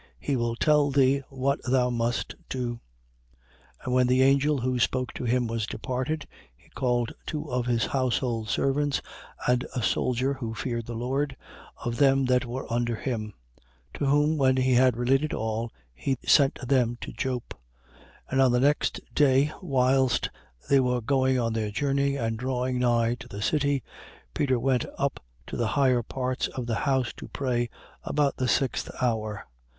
[0.19, 2.79] He will tell thee what thou must do.
[3.83, 3.83] 10:7.
[3.85, 6.27] And when the angel who spoke to him was departed,
[6.57, 9.03] he called two of his household servants
[9.47, 11.37] and a soldier who feared the Lord,
[11.85, 13.33] of them that were under him.
[13.93, 13.99] 10:8.
[13.99, 17.53] To whom when he had related all, he sent them to Joppe.
[17.53, 17.59] 10:9.
[18.31, 20.31] And on the next day, whilst
[20.67, 23.83] they were going on their journey and drawing nigh to the city,
[24.33, 27.69] Peter went up to the higher parts of the house to pray,
[28.03, 29.45] about the sixth hour.